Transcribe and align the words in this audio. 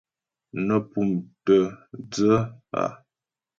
Nə́ 0.65 0.79
pʉ́mtə̀ 0.91 1.61
dhə́ 2.11 2.35
a. 2.81 2.83